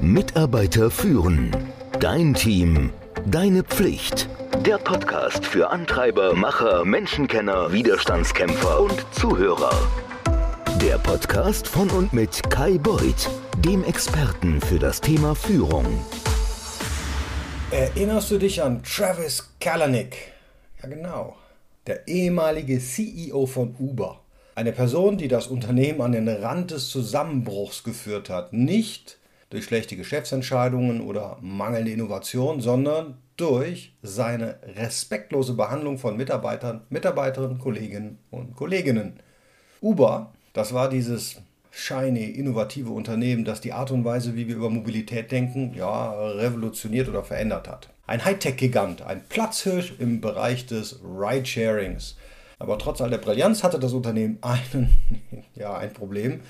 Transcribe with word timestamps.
Mitarbeiter 0.00 0.92
führen. 0.92 1.50
Dein 1.98 2.32
Team. 2.32 2.92
Deine 3.26 3.64
Pflicht. 3.64 4.28
Der 4.64 4.78
Podcast 4.78 5.44
für 5.44 5.70
Antreiber, 5.70 6.34
Macher, 6.34 6.84
Menschenkenner, 6.84 7.72
Widerstandskämpfer 7.72 8.80
und 8.80 9.04
Zuhörer. 9.10 9.72
Der 10.80 10.98
Podcast 10.98 11.66
von 11.66 11.90
und 11.90 12.12
mit 12.12 12.48
Kai 12.48 12.78
Beuth, 12.78 13.28
dem 13.58 13.82
Experten 13.82 14.60
für 14.60 14.78
das 14.78 15.00
Thema 15.00 15.34
Führung. 15.34 15.86
Erinnerst 17.72 18.30
du 18.30 18.38
dich 18.38 18.62
an 18.62 18.84
Travis 18.84 19.50
Kalanick? 19.58 20.32
Ja, 20.80 20.88
genau. 20.88 21.34
Der 21.88 22.06
ehemalige 22.06 22.78
CEO 22.78 23.46
von 23.46 23.74
Uber. 23.80 24.20
Eine 24.54 24.70
Person, 24.70 25.18
die 25.18 25.28
das 25.28 25.48
Unternehmen 25.48 26.00
an 26.02 26.12
den 26.12 26.28
Rand 26.28 26.70
des 26.70 26.88
Zusammenbruchs 26.88 27.82
geführt 27.82 28.30
hat. 28.30 28.52
Nicht 28.52 29.17
durch 29.50 29.64
schlechte 29.64 29.96
Geschäftsentscheidungen 29.96 31.00
oder 31.00 31.38
mangelnde 31.40 31.90
Innovation, 31.90 32.60
sondern 32.60 33.18
durch 33.36 33.94
seine 34.02 34.58
respektlose 34.76 35.54
Behandlung 35.54 35.98
von 35.98 36.16
Mitarbeitern, 36.16 36.82
Mitarbeiterinnen, 36.90 37.58
Kolleginnen 37.58 38.18
und 38.30 38.56
Kolleginnen. 38.56 39.20
Uber, 39.80 40.32
das 40.52 40.74
war 40.74 40.88
dieses 40.90 41.36
shiny, 41.70 42.24
innovative 42.24 42.90
Unternehmen, 42.90 43.44
das 43.44 43.60
die 43.60 43.72
Art 43.72 43.90
und 43.92 44.04
Weise, 44.04 44.34
wie 44.34 44.48
wir 44.48 44.56
über 44.56 44.70
Mobilität 44.70 45.30
denken, 45.30 45.72
ja, 45.74 46.10
revolutioniert 46.30 47.08
oder 47.08 47.22
verändert 47.22 47.68
hat. 47.68 47.88
Ein 48.06 48.24
Hightech-Gigant, 48.24 49.02
ein 49.02 49.22
Platzhirsch 49.28 49.94
im 49.98 50.20
Bereich 50.20 50.66
des 50.66 51.00
Ride-Sharings. 51.04 52.16
Aber 52.58 52.78
trotz 52.78 53.00
all 53.00 53.10
der 53.10 53.18
Brillanz 53.18 53.62
hatte 53.62 53.78
das 53.78 53.92
Unternehmen 53.92 54.38
einen, 54.40 54.94
ja, 55.54 55.76
ein 55.76 55.92
Problem. 55.92 56.40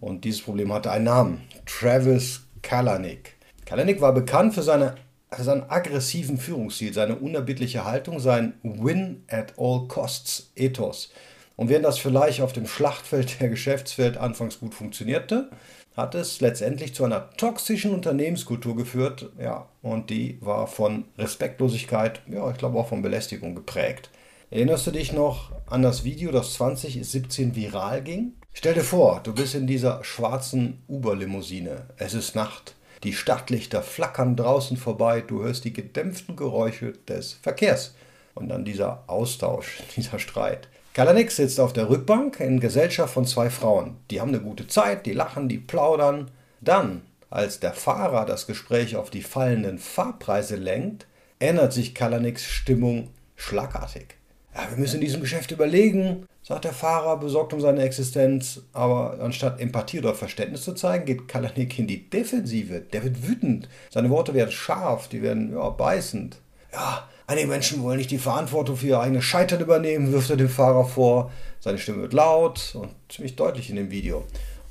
Und 0.00 0.24
dieses 0.24 0.42
Problem 0.42 0.72
hatte 0.72 0.90
einen 0.90 1.04
Namen. 1.04 1.42
Travis 1.66 2.42
Kalanick. 2.62 3.36
Kalanick 3.66 4.00
war 4.00 4.12
bekannt 4.12 4.54
für, 4.54 4.62
seine, 4.62 4.94
für 5.30 5.42
seinen 5.42 5.68
aggressiven 5.68 6.38
Führungsstil, 6.38 6.92
seine 6.92 7.16
unerbittliche 7.16 7.84
Haltung, 7.84 8.20
sein 8.20 8.54
Win 8.62 9.24
at 9.28 9.54
all 9.58 9.88
costs 9.88 10.52
Ethos. 10.56 11.12
Und 11.56 11.68
während 11.68 11.84
das 11.84 11.98
vielleicht 11.98 12.40
auf 12.40 12.52
dem 12.52 12.68
Schlachtfeld 12.68 13.40
der 13.40 13.48
Geschäftswelt 13.48 14.16
anfangs 14.16 14.60
gut 14.60 14.74
funktionierte, 14.74 15.50
hat 15.96 16.14
es 16.14 16.40
letztendlich 16.40 16.94
zu 16.94 17.04
einer 17.04 17.30
toxischen 17.32 17.92
Unternehmenskultur 17.92 18.76
geführt, 18.76 19.30
ja, 19.36 19.68
und 19.82 20.10
die 20.10 20.38
war 20.40 20.68
von 20.68 21.06
Respektlosigkeit, 21.18 22.22
ja, 22.28 22.48
ich 22.52 22.56
glaube 22.56 22.78
auch 22.78 22.88
von 22.88 23.02
Belästigung 23.02 23.56
geprägt. 23.56 24.08
Erinnerst 24.50 24.86
du 24.86 24.92
dich 24.92 25.12
noch 25.12 25.52
an 25.66 25.82
das 25.82 26.04
Video, 26.04 26.32
das 26.32 26.54
2017 26.54 27.54
viral 27.54 28.02
ging? 28.02 28.32
Stell 28.54 28.72
dir 28.72 28.82
vor, 28.82 29.20
du 29.22 29.34
bist 29.34 29.54
in 29.54 29.66
dieser 29.66 30.02
schwarzen 30.04 30.82
Uber-Limousine. 30.88 31.88
Es 31.98 32.14
ist 32.14 32.34
Nacht. 32.34 32.74
Die 33.02 33.12
Stadtlichter 33.12 33.82
flackern 33.82 34.36
draußen 34.36 34.78
vorbei. 34.78 35.20
Du 35.20 35.42
hörst 35.42 35.66
die 35.66 35.74
gedämpften 35.74 36.34
Geräusche 36.34 36.92
des 36.92 37.34
Verkehrs. 37.34 37.94
Und 38.34 38.48
dann 38.48 38.64
dieser 38.64 39.04
Austausch, 39.06 39.82
dieser 39.96 40.18
Streit. 40.18 40.68
Kalanik 40.94 41.30
sitzt 41.30 41.60
auf 41.60 41.74
der 41.74 41.90
Rückbank 41.90 42.40
in 42.40 42.58
Gesellschaft 42.58 43.12
von 43.12 43.26
zwei 43.26 43.50
Frauen. 43.50 43.98
Die 44.10 44.18
haben 44.18 44.30
eine 44.30 44.40
gute 44.40 44.66
Zeit, 44.66 45.04
die 45.04 45.12
lachen, 45.12 45.50
die 45.50 45.58
plaudern. 45.58 46.30
Dann, 46.62 47.02
als 47.28 47.60
der 47.60 47.74
Fahrer 47.74 48.24
das 48.24 48.46
Gespräch 48.46 48.96
auf 48.96 49.10
die 49.10 49.22
fallenden 49.22 49.78
Fahrpreise 49.78 50.56
lenkt, 50.56 51.06
ändert 51.38 51.74
sich 51.74 51.94
Kalaniks 51.94 52.44
Stimmung 52.44 53.10
schlagartig. 53.36 54.18
Ja, 54.54 54.70
wir 54.70 54.78
müssen 54.78 54.96
in 54.96 55.02
diesem 55.02 55.20
Geschäft 55.20 55.50
überlegen, 55.50 56.26
sagt 56.42 56.64
der 56.64 56.72
Fahrer, 56.72 57.18
besorgt 57.18 57.52
um 57.52 57.60
seine 57.60 57.82
Existenz. 57.82 58.62
Aber 58.72 59.18
anstatt 59.20 59.60
Empathie 59.60 59.98
oder 59.98 60.14
Verständnis 60.14 60.62
zu 60.62 60.72
zeigen, 60.72 61.04
geht 61.04 61.28
Kalanik 61.28 61.78
in 61.78 61.86
die 61.86 62.08
Defensive. 62.08 62.80
Der 62.80 63.04
wird 63.04 63.26
wütend. 63.26 63.68
Seine 63.90 64.10
Worte 64.10 64.34
werden 64.34 64.50
scharf, 64.50 65.08
die 65.08 65.22
werden 65.22 65.52
ja, 65.52 65.68
beißend. 65.68 66.38
Ja, 66.72 67.08
einige 67.26 67.46
Menschen 67.46 67.82
wollen 67.82 67.98
nicht 67.98 68.10
die 68.10 68.18
Verantwortung 68.18 68.76
für 68.76 68.88
ihr 68.88 69.00
eigenes 69.00 69.24
Scheitern 69.24 69.60
übernehmen, 69.60 70.12
wirft 70.12 70.30
er 70.30 70.36
dem 70.36 70.48
Fahrer 70.48 70.84
vor. 70.84 71.30
Seine 71.60 71.78
Stimme 71.78 72.02
wird 72.02 72.12
laut 72.12 72.74
und 72.74 72.90
ziemlich 73.08 73.36
deutlich 73.36 73.70
in 73.70 73.76
dem 73.76 73.90
Video. 73.90 74.24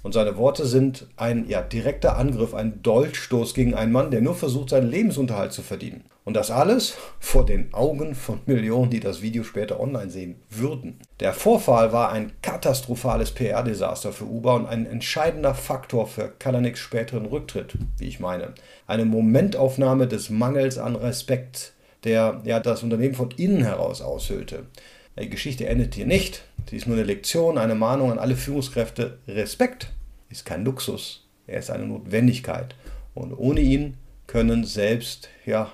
Und 0.03 0.13
seine 0.13 0.37
Worte 0.37 0.65
sind 0.65 1.07
ein 1.17 1.47
ja, 1.49 1.61
direkter 1.61 2.17
Angriff, 2.17 2.53
ein 2.53 2.81
Dolchstoß 2.81 3.53
gegen 3.53 3.73
einen 3.73 3.91
Mann, 3.91 4.11
der 4.11 4.21
nur 4.21 4.35
versucht, 4.35 4.69
seinen 4.69 4.89
Lebensunterhalt 4.89 5.53
zu 5.53 5.61
verdienen. 5.61 6.05
Und 6.27 6.33
das 6.33 6.51
alles 6.51 6.97
vor 7.21 7.45
den 7.45 7.73
Augen 7.73 8.13
von 8.13 8.41
Millionen, 8.47 8.89
die 8.89 8.99
das 8.99 9.21
Video 9.21 9.45
später 9.45 9.79
online 9.79 10.09
sehen 10.09 10.35
würden. 10.49 10.99
Der 11.21 11.31
Vorfall 11.31 11.93
war 11.93 12.11
ein 12.11 12.33
katastrophales 12.41 13.31
PR-Desaster 13.31 14.11
für 14.11 14.25
Uber 14.25 14.55
und 14.55 14.65
ein 14.65 14.85
entscheidender 14.85 15.55
Faktor 15.55 16.05
für 16.05 16.27
Kalaniks 16.27 16.81
späteren 16.81 17.27
Rücktritt, 17.27 17.77
wie 17.97 18.09
ich 18.09 18.19
meine. 18.19 18.55
Eine 18.87 19.05
Momentaufnahme 19.05 20.05
des 20.05 20.29
Mangels 20.29 20.77
an 20.77 20.97
Respekt, 20.97 21.71
der 22.03 22.41
ja 22.43 22.59
das 22.59 22.83
Unternehmen 22.83 23.15
von 23.15 23.31
innen 23.31 23.63
heraus 23.63 24.01
aushöhlte. 24.01 24.65
Die 25.17 25.29
Geschichte 25.29 25.65
endet 25.65 25.95
hier 25.95 26.07
nicht. 26.07 26.43
Sie 26.69 26.75
ist 26.75 26.87
nur 26.87 26.97
eine 26.97 27.05
Lektion, 27.05 27.57
eine 27.57 27.75
Mahnung 27.75 28.11
an 28.11 28.19
alle 28.19 28.35
Führungskräfte. 28.35 29.19
Respekt 29.29 29.93
ist 30.29 30.45
kein 30.45 30.65
Luxus, 30.65 31.25
er 31.47 31.59
ist 31.59 31.71
eine 31.71 31.85
Notwendigkeit. 31.85 32.75
Und 33.13 33.31
ohne 33.31 33.61
ihn 33.61 33.95
können 34.27 34.65
selbst 34.65 35.29
ja, 35.45 35.71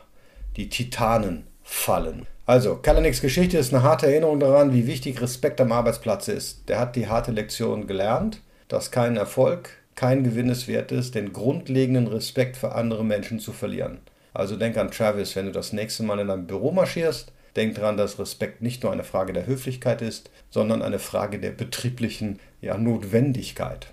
die 0.56 0.70
Titanen 0.70 1.46
fallen. 1.64 2.26
Also, 2.46 2.76
Kalaniks 2.76 3.22
Geschichte 3.22 3.58
ist 3.58 3.74
eine 3.74 3.84
harte 3.84 4.08
Erinnerung 4.08 4.40
daran, 4.40 4.74
wie 4.74 4.86
wichtig 4.86 5.22
Respekt 5.22 5.62
am 5.62 5.72
Arbeitsplatz 5.72 6.28
ist. 6.28 6.68
Der 6.68 6.80
hat 6.80 6.96
die 6.96 7.08
harte 7.08 7.32
Lektion 7.32 7.88
gelernt, 7.88 8.42
dass 8.68 8.92
kein 8.92 9.16
Erfolg, 9.16 9.70
kein 9.96 10.24
Gewinn 10.24 10.50
es 10.50 10.68
wert 10.68 10.92
ist, 10.92 11.16
den 11.16 11.32
grundlegenden 11.32 12.08
Respekt 12.08 12.58
für 12.58 12.74
andere 12.74 13.06
Menschen 13.06 13.40
zu 13.40 13.54
verlieren. 13.54 14.00
Also 14.34 14.58
denk 14.58 14.78
an 14.78 14.92
Travis, 14.92 15.36
wenn 15.36 15.46
du 15.46 15.52
das 15.52 15.74
nächste 15.74 16.04
Mal 16.04 16.20
in 16.20 16.28
deinem 16.28 16.48
Büro 16.48 16.72
marschierst, 16.72 17.32
denk 17.56 17.76
daran, 17.76 17.98
dass 17.98 18.20
Respekt 18.20 18.62
nicht 18.62 18.84
nur 18.84 18.92
eine 18.92 19.04
Frage 19.04 19.32
der 19.32 19.46
Höflichkeit 19.46 20.02
ist, 20.02 20.32
sondern 20.50 20.82
eine 20.82 21.00
Frage 21.00 21.40
der 21.40 21.52
betrieblichen 21.52 22.40
ja, 22.62 22.78
Notwendigkeit. 22.78 23.88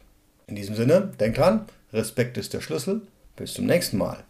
In 0.47 0.57
diesem 0.57 0.75
Sinne, 0.75 1.13
denk 1.21 1.37
dran, 1.37 1.67
Respekt 1.93 2.39
ist 2.39 2.55
der 2.55 2.61
Schlüssel. 2.61 3.03
Bis 3.37 3.55
zum 3.55 3.67
nächsten 3.67 3.97
Mal. 3.97 4.25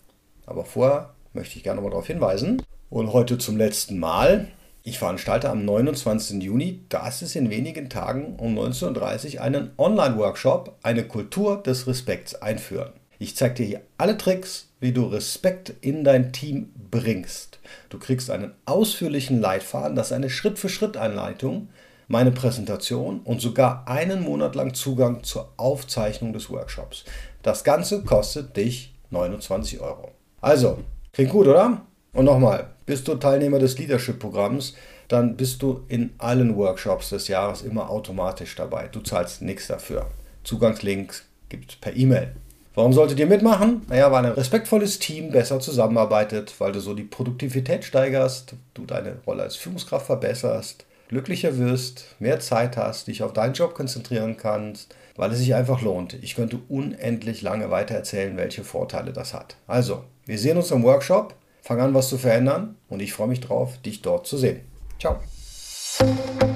Aber 0.47 0.65
vorher 0.65 1.15
möchte 1.33 1.57
ich 1.57 1.63
gerne 1.63 1.81
mal 1.81 1.91
darauf 1.91 2.07
hinweisen. 2.07 2.63
Und 2.89 3.13
heute 3.13 3.39
zum 3.39 3.57
letzten 3.57 3.99
Mal. 3.99 4.49
Ich 4.83 4.99
veranstalte 4.99 5.51
am 5.51 5.65
29. 5.65 6.43
Juni, 6.43 6.81
das 6.89 7.21
ist 7.21 7.37
in 7.37 7.51
wenigen 7.51 7.91
Tagen 7.91 8.37
um 8.37 8.59
19.30 8.59 9.35
Uhr, 9.35 9.43
einen 9.43 9.71
Online-Workshop, 9.77 10.79
eine 10.83 11.05
Kultur 11.05 11.63
des 11.63 11.87
Respekts 11.87 12.35
einführen. 12.35 12.93
Ich 13.19 13.37
zeige 13.37 13.55
dir 13.57 13.67
hier 13.67 13.81
alle 13.99 14.17
Tricks, 14.17 14.69
wie 14.81 14.93
du 14.93 15.05
Respekt 15.05 15.75
in 15.83 16.05
dein 16.05 16.33
Team 16.33 16.73
bringst. 16.91 17.59
Du 17.91 17.99
kriegst 17.99 18.31
einen 18.31 18.55
ausführlichen 18.65 19.41
Leitfaden, 19.41 19.95
das 19.95 20.07
ist 20.07 20.13
eine 20.15 20.31
Schritt-für-Schritt-Einleitung, 20.31 21.69
meine 22.09 22.33
Präsentation 22.33 23.21
und 23.21 23.43
sogar 23.43 23.87
einen 23.87 24.23
Monat 24.23 24.55
lang 24.55 24.73
Zugang 24.73 25.23
zur 25.23 25.53
Aufzeichnung 25.59 26.33
des 26.33 26.49
Workshops. 26.49 27.05
Das 27.43 27.63
Ganze 27.63 28.03
kostet 28.03 28.57
dich 28.57 28.95
29 29.11 29.81
Euro. 29.81 30.13
Also, 30.41 30.79
Klingt 31.13 31.31
gut, 31.31 31.47
oder? 31.47 31.83
Und 32.13 32.25
nochmal, 32.25 32.69
bist 32.87 33.09
du 33.09 33.15
Teilnehmer 33.15 33.59
des 33.59 33.79
Leadership-Programms, 33.79 34.75
dann 35.09 35.37
bist 35.37 35.63
du 35.63 35.85
in 35.89 36.15
allen 36.19 36.57
Workshops 36.57 37.11
des 37.11 37.29
Jahres 37.29 37.63
immer 37.63 37.91
automatisch 37.91 38.55
dabei. 38.55 38.89
Du 38.91 39.01
zahlst 39.01 39.43
nichts 39.43 39.67
dafür. 39.67 40.07
Zugangslinks 40.45 41.25
gibt 41.49 41.73
es 41.73 41.77
per 41.77 41.97
E-Mail. 41.97 42.33
Warum 42.75 42.93
solltet 42.93 43.19
ihr 43.19 43.27
mitmachen? 43.27 43.83
Naja, 43.89 44.13
weil 44.13 44.25
ein 44.25 44.33
respektvolles 44.33 45.01
Team 45.01 45.33
besser 45.33 45.59
zusammenarbeitet, 45.59 46.55
weil 46.59 46.71
du 46.71 46.81
so 46.81 46.95
die 46.95 47.03
Produktivität 47.03 47.85
steigerst, 47.85 48.55
du 48.75 48.87
deine 48.87 49.17
Rolle 49.27 49.43
als 49.43 49.57
Führungskraft 49.57 50.07
verbesserst, 50.07 50.87
glücklicher 51.09 51.59
wirst, 51.59 52.15
mehr 52.21 52.39
Zeit 52.39 52.77
hast, 52.77 53.09
dich 53.09 53.25
auf 53.25 53.33
deinen 53.33 53.55
Job 53.55 53.75
konzentrieren 53.75 54.37
kannst, 54.37 54.95
weil 55.17 55.33
es 55.33 55.39
sich 55.39 55.55
einfach 55.57 55.83
lohnt. 55.83 56.15
Ich 56.23 56.37
könnte 56.37 56.61
unendlich 56.69 57.43
lange 57.43 57.71
weiter 57.71 57.97
erzählen, 57.97 58.37
welche 58.37 58.63
Vorteile 58.63 59.13
das 59.13 59.35
hat. 59.35 59.57
Also, 59.67 60.05
wir 60.31 60.39
sehen 60.39 60.59
uns 60.59 60.71
im 60.71 60.85
Workshop, 60.85 61.35
fang 61.61 61.81
an, 61.81 61.93
was 61.93 62.09
zu 62.09 62.17
verändern 62.17 62.77
und 62.89 63.03
ich 63.03 63.13
freue 63.13 63.27
mich 63.27 63.41
drauf, 63.41 63.79
dich 63.85 64.01
dort 64.01 64.29
zu 64.29 64.37
sehen. 64.37 64.61
Ciao. 65.01 65.17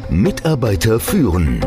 Mitarbeiter 0.09 1.01
führen. 1.01 1.59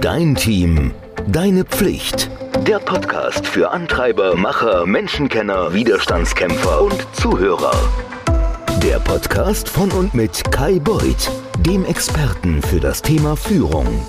Dein 0.00 0.36
Team. 0.36 0.92
Deine 1.26 1.64
Pflicht. 1.64 2.30
Der 2.68 2.78
Podcast 2.78 3.48
für 3.48 3.72
Antreiber, 3.72 4.36
Macher, 4.36 4.86
Menschenkenner, 4.86 5.74
Widerstandskämpfer 5.74 6.82
und 6.82 7.04
Zuhörer. 7.16 7.74
Der 8.80 9.00
Podcast 9.00 9.68
von 9.68 9.90
und 9.90 10.14
mit 10.14 10.52
Kai 10.52 10.78
Beuth, 10.78 11.32
dem 11.58 11.84
Experten 11.84 12.62
für 12.62 12.78
das 12.78 13.02
Thema 13.02 13.34
Führung. 13.34 14.06